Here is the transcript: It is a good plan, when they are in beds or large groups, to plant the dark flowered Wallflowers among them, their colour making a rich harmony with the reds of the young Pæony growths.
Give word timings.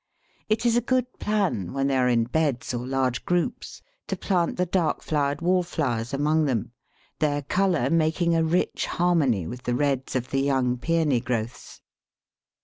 It 0.49 0.65
is 0.65 0.75
a 0.75 0.81
good 0.81 1.19
plan, 1.19 1.73
when 1.73 1.85
they 1.85 1.95
are 1.95 2.07
in 2.09 2.23
beds 2.23 2.73
or 2.73 2.87
large 2.87 3.23
groups, 3.23 3.83
to 4.07 4.15
plant 4.17 4.57
the 4.57 4.65
dark 4.65 5.03
flowered 5.03 5.41
Wallflowers 5.41 6.11
among 6.11 6.45
them, 6.45 6.71
their 7.19 7.43
colour 7.43 7.87
making 7.91 8.33
a 8.35 8.43
rich 8.43 8.87
harmony 8.87 9.45
with 9.45 9.61
the 9.61 9.75
reds 9.75 10.15
of 10.15 10.31
the 10.31 10.41
young 10.41 10.77
Pæony 10.77 11.23
growths. 11.23 11.81